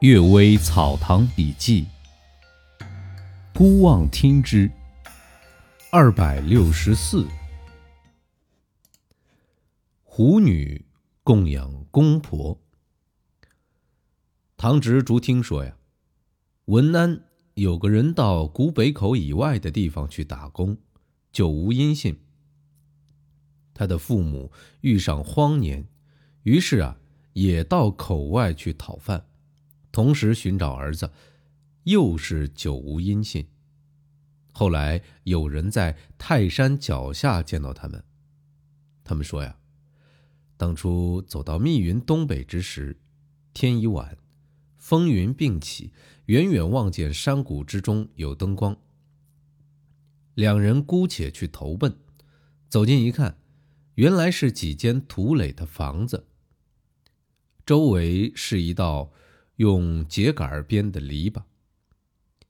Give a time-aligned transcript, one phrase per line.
[0.00, 1.84] 岳微草堂笔记》，
[3.52, 4.70] 孤望听之，
[5.90, 7.26] 二百六十四。
[10.04, 10.86] 狐女
[11.24, 12.56] 供养公婆。
[14.56, 15.76] 唐植竹听说呀，
[16.66, 17.24] 文安
[17.54, 20.78] 有个人到古北口以外的地方去打工，
[21.32, 22.20] 就无音信。
[23.74, 25.88] 他的父母遇上荒年，
[26.44, 26.96] 于是啊，
[27.32, 29.24] 也到口外去讨饭。
[29.90, 31.10] 同时寻找儿子，
[31.84, 33.48] 又是久无音信。
[34.52, 38.04] 后来有人在泰山脚下见到他们，
[39.04, 39.56] 他们说呀，
[40.56, 42.98] 当初走到密云东北之时，
[43.54, 44.18] 天已晚，
[44.76, 45.92] 风云并起，
[46.26, 48.76] 远远望见山谷之中有灯光。
[50.34, 51.96] 两人姑且去投奔，
[52.68, 53.38] 走近一看，
[53.94, 56.26] 原来是几间土垒的房子，
[57.64, 59.12] 周围是一道。
[59.58, 61.42] 用秸秆编的篱笆，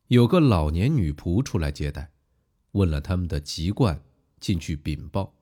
[0.09, 2.11] 有个老年女仆出来接待，
[2.73, 4.03] 问了他们的籍贯，
[4.39, 5.35] 进去禀报。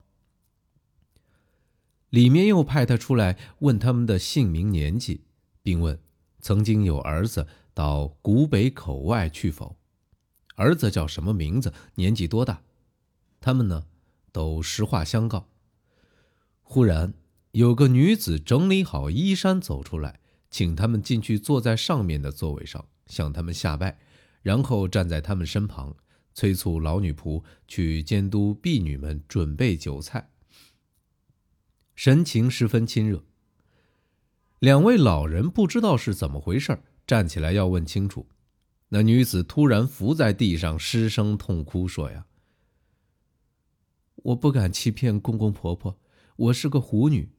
[2.09, 5.25] 里面又派他出来问他们的姓名、年纪，
[5.61, 5.99] 并问
[6.39, 9.75] 曾经有儿子到古北口外去否，
[10.55, 12.61] 儿子叫什么名字，年纪多大。
[13.41, 13.87] 他们呢，
[14.31, 15.49] 都实话相告。
[16.63, 17.13] 忽然
[17.51, 20.21] 有个女子整理好衣衫走出来。
[20.49, 23.99] 请他们进去，坐在上面的座位上，向他们下拜，
[24.41, 25.95] 然后站在他们身旁，
[26.33, 30.29] 催促老女仆去监督婢女们准备酒菜，
[31.95, 33.23] 神情十分亲热。
[34.59, 38.27] 两位老人不知道是怎么回事，站起来要问清楚。
[38.89, 42.25] 那女子突然伏在地上，失声痛哭，说：“呀，
[44.15, 45.99] 我不敢欺骗公公婆婆，
[46.37, 47.29] 我是个狐女，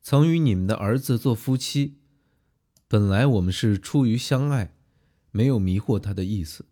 [0.00, 1.98] 曾与你们的儿子做夫妻。”
[2.90, 4.74] 本来我们是出于相爱，
[5.30, 6.66] 没有迷惑他的意思，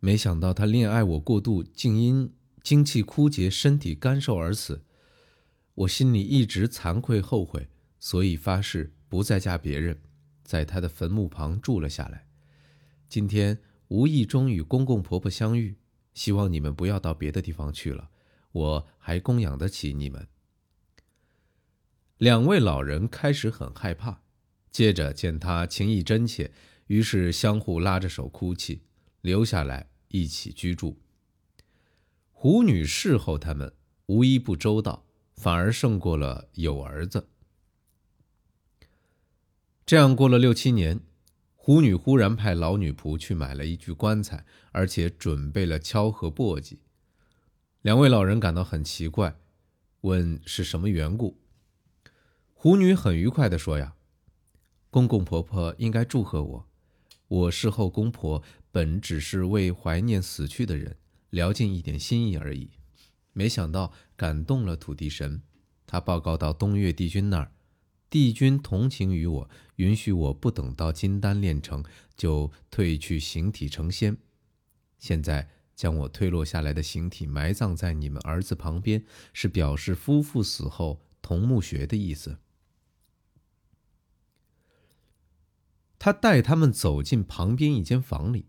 [0.00, 2.34] 没想到他恋爱我过度，竟因
[2.64, 4.82] 精气枯竭、身体干瘦而死。
[5.74, 7.68] 我心里一直惭愧后悔，
[8.00, 10.00] 所以发誓不再嫁别人，
[10.42, 12.26] 在他的坟墓旁住了下来。
[13.08, 15.76] 今天无意中与公公婆婆相遇，
[16.14, 18.10] 希望你们不要到别的地方去了，
[18.50, 20.26] 我还供养得起你们。
[22.18, 24.23] 两位老人开始很害怕。
[24.74, 26.50] 接着见他情意真切，
[26.88, 28.82] 于是相互拉着手哭泣，
[29.20, 30.98] 留下来一起居住。
[32.32, 33.72] 胡女侍候他们
[34.06, 37.28] 无一不周到，反而胜过了有儿子。
[39.86, 40.98] 这样过了六七年，
[41.54, 46.78] 胡女忽然派老女仆去买了一具棺材，而且准备了敲和簸箕。
[47.82, 49.36] 两位老人感到很奇怪，
[50.00, 51.38] 问是什么缘故。
[52.52, 53.94] 胡女很愉快地说：“呀。”
[54.94, 56.68] 公公婆婆应该祝贺我，
[57.26, 58.40] 我侍候公婆
[58.70, 60.96] 本只是为怀念死去的人，
[61.30, 62.70] 聊尽一点心意而已。
[63.32, 65.42] 没想到感动了土地神，
[65.84, 67.50] 他报告到东岳帝君那儿，
[68.08, 71.84] 帝君同情于我，允许我不等到金丹炼成
[72.16, 74.16] 就退去形体成仙。
[75.00, 82.38] 现在将我退落下来的形体埋葬在你们儿子旁边，是表示夫妇死后同墓穴的意思。
[86.04, 88.44] 他带他们走进旁边一间房里，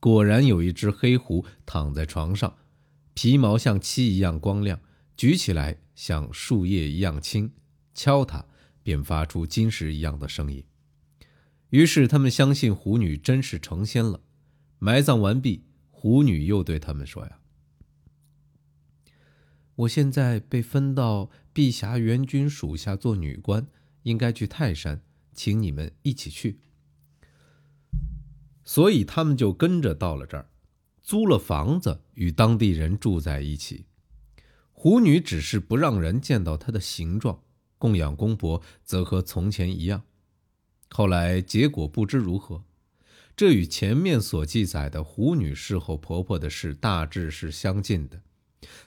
[0.00, 2.56] 果然有一只黑狐躺在床上，
[3.14, 4.80] 皮毛像漆一样光亮，
[5.16, 7.52] 举起来像树叶一样轻，
[7.94, 8.44] 敲它
[8.82, 10.64] 便发出金石一样的声音。
[11.70, 14.20] 于是他们相信狐女真是成仙了。
[14.80, 17.38] 埋葬完毕，狐女又对他们说：“呀，
[19.76, 23.68] 我现在被分到碧霞元君属下做女官，
[24.02, 25.00] 应该去泰山，
[25.32, 26.58] 请你们一起去。”
[28.68, 30.46] 所以他们就跟着到了这儿，
[31.00, 33.86] 租了房子与当地人住在一起。
[34.72, 37.40] 狐女只是不让人见到她的形状，
[37.78, 40.02] 供养公婆则和从前一样。
[40.90, 42.62] 后来结果不知如何，
[43.34, 48.20] 这与前面所记载的狐女侍候婆婆的事大致是相近的。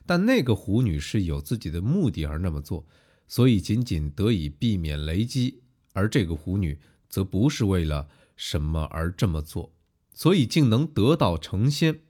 [0.05, 2.85] 但那个狐女是有自己的目的而那么做，
[3.27, 5.55] 所以仅仅得以避免雷击；
[5.93, 6.79] 而这个狐女
[7.09, 8.07] 则不是为了。
[8.43, 9.71] 什么而这么做，
[10.15, 12.01] 所以竟能得道成仙？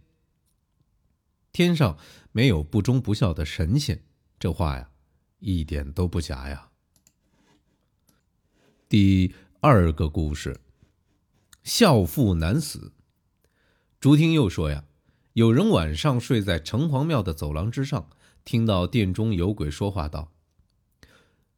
[1.52, 1.98] 天上
[2.32, 4.06] 没有不忠不孝的神仙，
[4.40, 4.92] 这话呀，
[5.40, 6.70] 一点都不假呀。
[8.88, 10.62] 第二个故事，
[11.64, 12.94] 孝妇难死。
[14.00, 14.86] 竹听又说呀，
[15.34, 18.10] 有人晚上睡在城隍庙的走廊之上，
[18.46, 20.32] 听到殿中有鬼说话道：“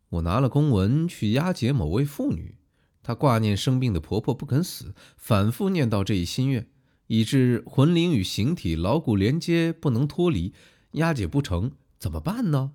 [0.10, 2.56] 我拿了公文去押解某位妇女。”
[3.04, 6.68] 她挂念生病的婆婆不肯死，反复念叨这一心愿，
[7.08, 10.54] 以致魂灵与形体牢固连接，不能脱离，
[10.94, 12.72] 押解不成，怎么办呢？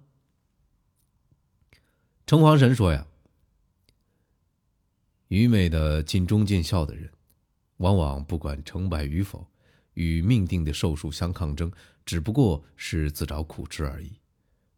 [2.26, 3.06] 城隍神说呀
[5.28, 7.10] ：“愚昧的尽忠尽孝的人，
[7.78, 9.46] 往往不管成败与否，
[9.94, 11.72] 与命定的寿数相抗争，
[12.04, 14.12] 只不过是自找苦吃而已。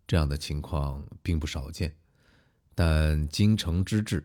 [0.07, 1.97] 这样的情况并不少见，
[2.77, 4.25] 但京城之治。”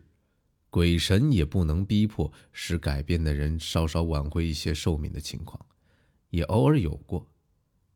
[0.70, 5.64] 鬼神也不能逼迫使改变的人稍稍挽回一些寿命的情况，
[6.30, 7.26] 也偶尔有过。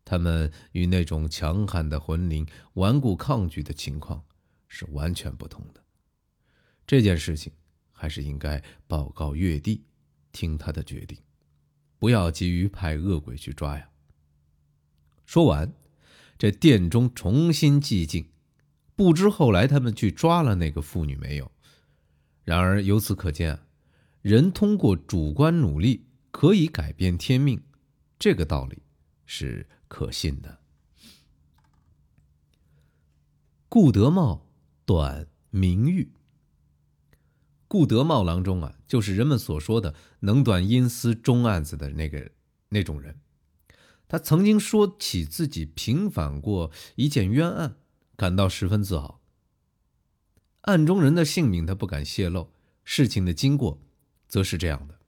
[0.05, 4.25] 他们与那种强悍的魂灵顽固抗拒的情况
[4.67, 5.85] 是完全不同的。
[6.87, 7.53] 这件事情
[7.93, 9.85] 还是应该报告月帝，
[10.33, 11.19] 听他的决定，
[11.99, 13.89] 不要急于派恶鬼去抓呀。
[15.27, 15.73] 说完，
[16.37, 18.31] 这殿中重新寂静，
[18.97, 21.53] 不知后来他们去抓了那个妇女没有。
[22.45, 23.61] 然而，由此可见，
[24.23, 27.63] 人通过主观努力可以改变天命，
[28.19, 28.83] 这个道理
[29.27, 30.59] 是可信的。
[33.69, 34.49] 顾德茂
[34.85, 36.13] 短名誉。
[37.69, 42.33] 顾德茂郎中啊，就是人们所说的能断阴司中案子的那个
[42.71, 43.21] 那种人。
[44.09, 47.77] 他曾经说起自己平反过一件冤案，
[48.17, 49.20] 感到十分自豪。
[50.63, 52.51] 案中人的姓名他不敢泄露，
[52.85, 53.81] 事情的经过，
[54.29, 54.99] 则是这样的：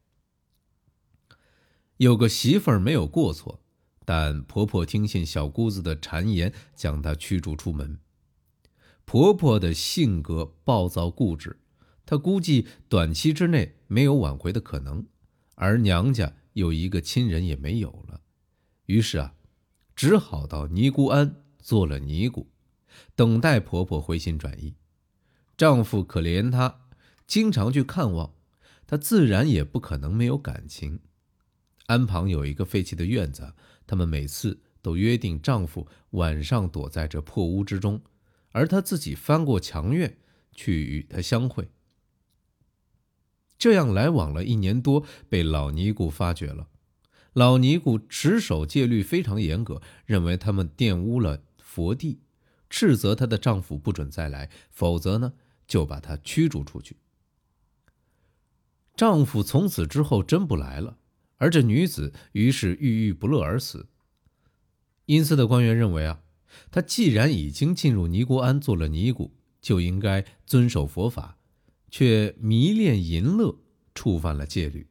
[1.99, 3.61] 有个媳妇儿没有过错，
[4.05, 7.99] 但婆婆听信小姑子的谗言，将她驱逐出门。
[9.05, 11.61] 婆婆的性格暴躁固执，
[12.07, 15.07] 她估计短期之内没有挽回的可能，
[15.57, 18.23] 而娘家有一个亲人也没有了，
[18.87, 19.35] 于是啊，
[19.95, 22.49] 只好到尼姑庵做了尼姑，
[23.15, 24.75] 等待婆婆回心转意。
[25.63, 26.81] 丈夫可怜她，
[27.25, 28.35] 经常去看望，
[28.85, 30.99] 她自然也不可能没有感情。
[31.87, 33.55] 安旁有一个废弃的院子，
[33.87, 38.03] 他们每次都约定丈夫晚上躲在这破屋之中，
[38.51, 40.19] 而她自己翻过墙院
[40.51, 41.71] 去与他相会。
[43.57, 46.67] 这样来往了一年多，被老尼姑发觉了。
[47.35, 52.19] 老尼姑持守戒律非常严格，认为他们玷污了佛地，
[52.69, 55.35] 斥责她的丈夫不准再来，否则呢？
[55.73, 56.99] 就把她驱逐出去。
[58.95, 60.99] 丈夫从此之后真不来了，
[61.39, 63.89] 而这女子于是郁郁不乐而死。
[65.07, 66.21] 阴司的官员认为啊，
[66.71, 69.33] 她既然已经进入尼姑庵做了尼姑，
[69.63, 71.39] 就应该遵守佛法，
[71.91, 73.57] 却迷恋淫乐，
[73.95, 74.87] 触犯了戒律，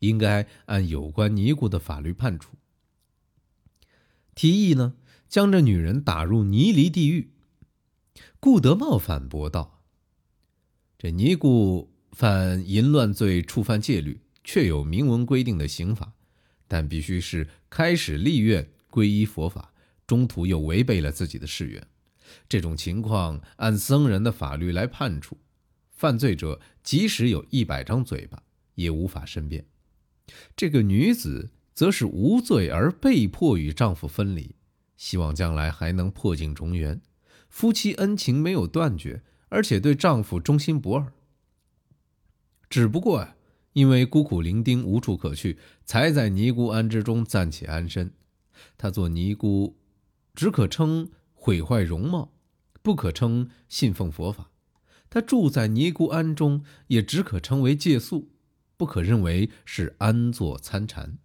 [0.00, 2.56] 应该按有关尼姑的法律判处。
[4.34, 4.96] 提议呢，
[5.28, 7.30] 将这女人打入泥犁地狱。
[8.40, 9.76] 顾德茂反驳道。
[11.02, 16.12] 这尼姑犯淫乱罪，触犯戒律，确有明文规定的刑法，
[16.68, 19.72] 但必须是开始立愿皈依佛法，
[20.06, 21.82] 中途又违背了自己的誓愿。
[22.50, 25.38] 这种情况按僧人的法律来判处，
[25.90, 28.42] 犯罪者即使有一百张嘴巴，
[28.74, 29.64] 也无法申辩。
[30.54, 34.54] 这个女子则是无罪而被迫与丈夫分离，
[34.98, 37.00] 希望将来还能破镜重圆，
[37.48, 39.22] 夫妻恩情没有断绝。
[39.50, 41.12] 而且对丈夫忠心不二。
[42.70, 43.36] 只不过啊，
[43.74, 48.12] 因为孤苦伶仃无处可去，才在尼姑庵之中暂且安身。
[48.78, 49.76] 她做尼姑，
[50.34, 52.32] 只可称毁坏容貌，
[52.80, 54.50] 不可称信奉佛法。
[55.08, 58.30] 她住在尼姑庵中，也只可称为借宿，
[58.76, 61.18] 不可认为是安坐参禅。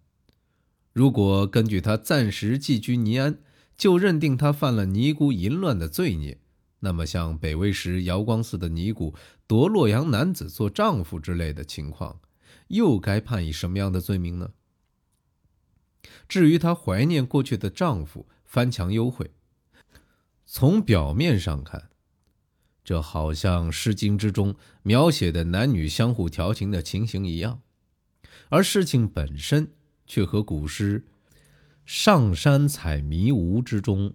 [0.92, 3.38] 如果根据她暂时寄居尼庵，
[3.76, 6.40] 就认定她犯了尼姑淫乱的罪孽。
[6.86, 9.12] 那么，像北魏时瑶光寺的尼姑
[9.48, 12.20] 夺洛阳男子做丈夫之类的情况，
[12.68, 14.52] 又该判以什么样的罪名呢？
[16.28, 19.32] 至于她怀念过去的丈夫，翻墙幽会，
[20.44, 21.90] 从表面上看，
[22.84, 27.62] 这好像《诗经》之中描写的男女相互调情的情形一样，
[28.48, 29.72] 而事情本身
[30.06, 31.00] 却和古诗
[31.84, 34.14] 《上山采迷芜》之中。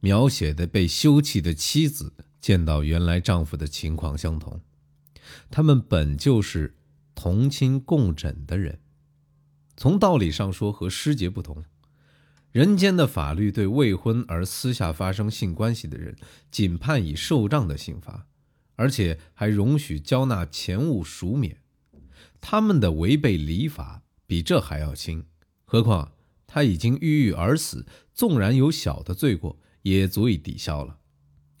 [0.00, 4.60] 描写的被休弃的妻子见到原来丈夫的情况相同，
[5.50, 6.74] 他们本就是
[7.14, 8.80] 同亲共枕的人，
[9.76, 11.64] 从道理上说和师姐不同。
[12.50, 16.16] 人间的法律对未婚而私下发生性关系的人，
[16.50, 18.26] 仅判以受杖的刑罚，
[18.74, 21.58] 而且还容许交纳钱物赎免。
[22.40, 25.26] 他们的违背礼法比这还要轻，
[25.64, 26.12] 何况
[26.46, 29.60] 他已经郁郁而死，纵然有小的罪过。
[29.82, 30.98] 也足以抵消了，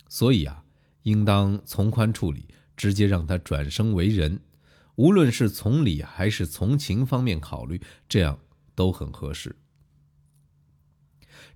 [0.08, 0.64] 所以啊，
[1.02, 4.40] 应当从宽处理，直接让他转生为人，
[4.96, 8.38] 无论是从理还是从情方面考虑，这样
[8.74, 9.56] 都很合适。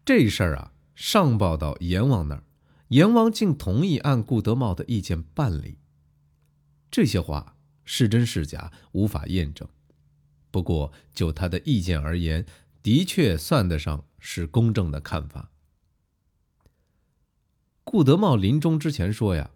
[0.04, 2.44] 这事儿啊，上报到阎王那儿，
[2.88, 5.78] 阎王竟同意按顾德茂的意见办理。
[6.90, 9.68] 这些话是真是假，无法验证。
[10.50, 12.46] 不过就他的意见而言，
[12.82, 15.50] 的确算得上是公正的看法。
[17.84, 19.50] 顾德茂临终之前说呀，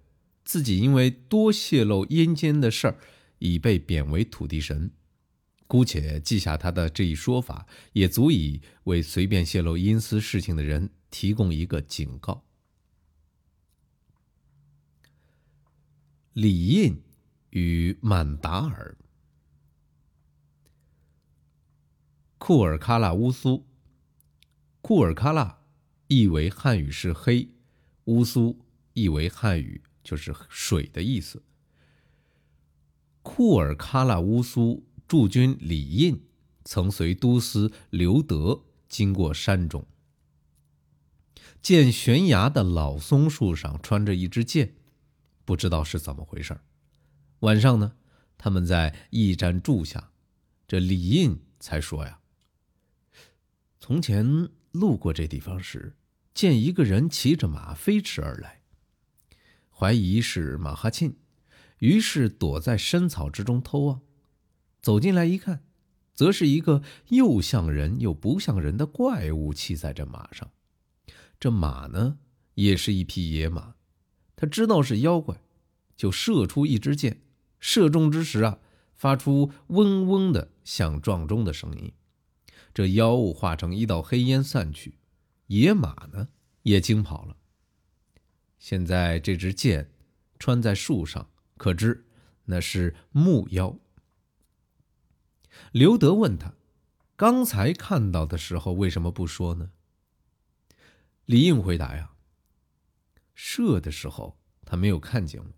[0.44, 2.98] 自己因为多泄露阴间的事儿，
[3.38, 4.92] 已被贬为土地神。
[5.66, 12.44] 姑且记下他的这一说法，也足以为随便泄露阴私事情的人提供一个警告。
[16.32, 17.02] 李印
[17.50, 18.96] 与满达尔，
[22.38, 23.66] 库尔喀拉乌苏，
[24.80, 25.60] 库尔喀拉
[26.06, 27.50] 意为汉语是黑，
[28.08, 28.58] 乌苏
[28.92, 31.42] 意为汉语就是水的意思。
[33.22, 34.84] 库尔喀拉乌苏。
[35.08, 36.22] 驻军李印
[36.66, 39.86] 曾随都司刘德经过山中，
[41.62, 44.74] 见悬崖的老松树上穿着一支箭，
[45.46, 46.60] 不知道是怎么回事
[47.38, 47.96] 晚上呢，
[48.36, 50.10] 他们在驿站住下，
[50.66, 52.20] 这李印才说呀
[53.80, 55.96] ：“从前路过这地方时，
[56.34, 58.62] 见一个人骑着马飞驰而来，
[59.70, 61.16] 怀疑是马哈沁，
[61.78, 64.00] 于是躲在深草之中偷望。”
[64.80, 65.64] 走进来一看，
[66.14, 70.50] 则是一个又像人又不像人的怪物骑在这马上。
[71.40, 72.18] 这马呢，
[72.54, 73.74] 也是一匹野马。
[74.36, 75.42] 他知道是妖怪，
[75.96, 77.22] 就射出一支箭。
[77.58, 78.60] 射中之时啊，
[78.94, 81.92] 发出嗡嗡的像撞钟的声音。
[82.72, 84.94] 这妖物化成一道黑烟散去，
[85.48, 86.28] 野马呢
[86.62, 87.36] 也惊跑了。
[88.58, 89.92] 现在这支箭
[90.38, 92.06] 穿在树上，可知
[92.44, 93.76] 那是木妖。
[95.72, 96.54] 刘德问他
[97.16, 99.70] ：“刚才看到的时候为什么不说呢？”
[101.26, 102.12] 李应回答：“呀，
[103.34, 105.50] 射的时候他没有看见我，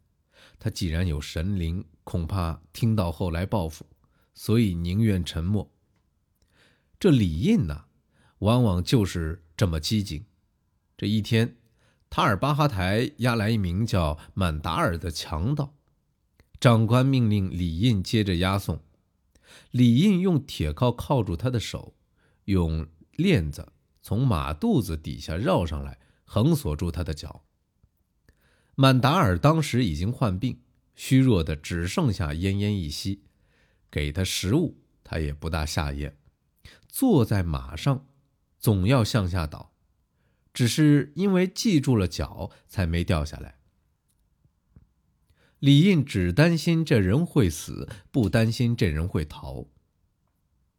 [0.59, 3.87] 他既然有神灵，恐怕听到后来报复，
[4.35, 5.71] 所以宁愿沉默。
[6.99, 7.87] 这李印呢，
[8.39, 10.25] 往往就是这么机警。
[10.97, 11.59] 这一天，
[12.09, 15.75] 塔尔巴哈台押来一名叫满达尔的强盗，
[16.59, 18.83] 长官命令李印接着押送。”
[19.71, 21.95] 李印用铁铐铐住他的手，
[22.47, 27.45] 用链子从马肚子底下绕上来，横锁住他的脚。
[28.75, 30.59] 满达尔当时已经患病，
[30.95, 33.25] 虚弱的只剩下奄奄一息，
[33.91, 36.17] 给他食物，他也不大下咽。
[36.89, 38.07] 坐在马上，
[38.61, 39.73] 总要向下倒，
[40.53, 43.57] 只是因为系住了脚，才没掉下来。
[45.59, 49.67] 李印只担心这人会死，不担心这人会逃。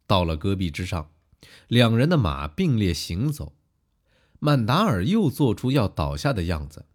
[0.06, 1.10] 到了戈壁之上，
[1.66, 3.56] 两人的马并列行走，
[4.38, 6.86] 曼达尔又做出要倒下的样子。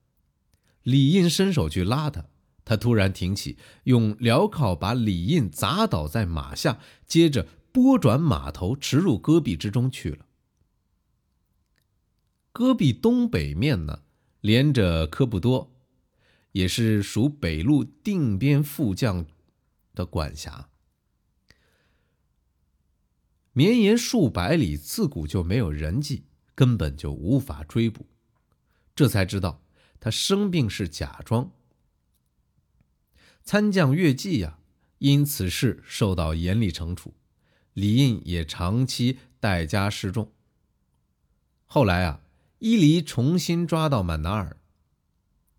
[0.83, 2.27] 李印伸手去拉他，
[2.63, 10.26] 他突然挺起，用镣铐把李印砸倒在马下，接着拨转马头驰入戈壁之中去了。
[12.57, 14.01] 戈壁东北面呢，
[14.41, 15.75] 连着科布多。
[16.53, 19.27] 也是属北路定边副将
[19.93, 20.67] 的管辖，
[23.53, 26.23] 绵延数百里，自古就没有人迹，
[26.55, 28.07] 根本就无法追捕。
[28.95, 29.61] 这才知道
[29.99, 31.51] 他生病是假装。
[33.43, 34.57] 参将岳继呀，
[34.97, 37.13] 因此事受到严厉惩处，
[37.73, 40.33] 李印也长期待家示众。
[41.67, 42.23] 后来啊，
[42.59, 44.57] 伊犁重新抓到满达尔，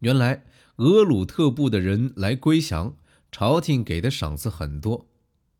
[0.00, 0.44] 原来。
[0.78, 2.96] 俄鲁特部的人来归降，
[3.32, 5.08] 朝廷给的赏赐很多。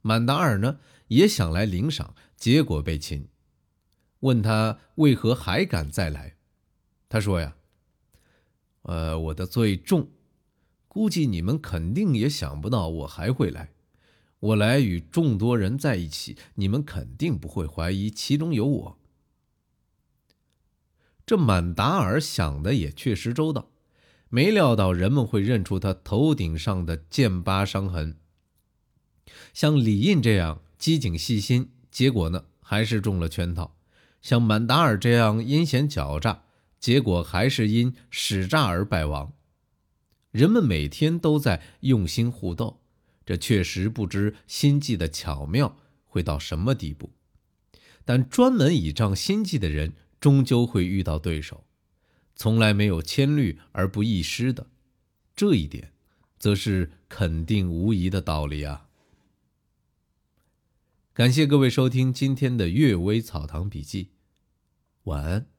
[0.00, 0.78] 满达尔呢
[1.08, 3.26] 也想来领赏，结果被擒。
[4.20, 6.36] 问他为何还敢再来，
[7.08, 7.56] 他说呀
[8.82, 10.08] ：“呃，我的罪重，
[10.86, 13.72] 估计你们肯定也想不到我还会来。
[14.38, 18.98] 我来与众多人在一起，你们肯定不会怀疑其中有我。”
[21.28, 23.68] 这满达尔想的也确实周到。
[24.30, 28.16] 没料到人们会认出他头顶上的剑疤伤痕。
[29.52, 33.74] 像李印这样机警细心，结果呢还是中了圈套；
[34.22, 36.44] 像满达尔这样阴险狡诈，
[36.80, 39.34] 结果还是因使诈而败亡。
[40.30, 42.80] 人们每天都在用心互斗，
[43.26, 47.10] 这确实不知心计的巧妙会到什么地步。
[48.06, 51.64] 但专门倚仗心计的人，终究会遇到对手。
[52.34, 54.68] 从来没有千虑而不一失的，
[55.34, 55.92] 这一点
[56.38, 58.88] 则是肯定无疑的道理啊。
[61.12, 64.04] 感谢各位收听今天的《阅微草堂笔记》，
[65.04, 65.57] 晚安。